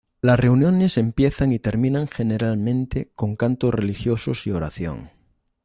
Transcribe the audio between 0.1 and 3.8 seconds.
Las reuniones empiezan y terminan generalmente con cantos